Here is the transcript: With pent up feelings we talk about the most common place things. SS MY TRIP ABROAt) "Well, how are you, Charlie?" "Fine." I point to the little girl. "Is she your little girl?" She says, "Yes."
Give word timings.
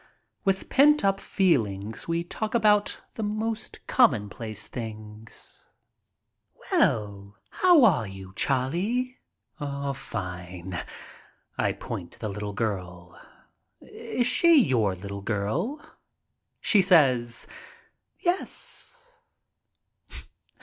With 0.43 0.67
pent 0.67 1.05
up 1.05 1.19
feelings 1.19 2.07
we 2.07 2.23
talk 2.23 2.55
about 2.55 2.97
the 3.13 3.21
most 3.21 3.85
common 3.85 4.29
place 4.29 4.67
things. 4.67 5.69
SS 6.59 6.71
MY 6.71 6.71
TRIP 6.71 6.71
ABROAt) 6.71 6.71
"Well, 6.79 7.35
how 7.51 7.83
are 7.83 8.07
you, 8.07 8.33
Charlie?" 8.35 9.19
"Fine." 9.93 10.75
I 11.55 11.73
point 11.73 12.13
to 12.13 12.19
the 12.19 12.29
little 12.29 12.53
girl. 12.53 13.21
"Is 13.79 14.25
she 14.25 14.55
your 14.63 14.95
little 14.95 15.21
girl?" 15.21 15.79
She 16.59 16.81
says, 16.81 17.45
"Yes." 18.21 19.07